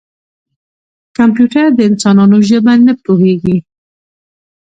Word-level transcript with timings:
کمپیوټر 1.17 1.67
د 1.73 1.79
انسانانو 1.89 2.37
ژبه 2.49 2.73
نه 2.85 2.93
پوهېږي. 3.03 3.57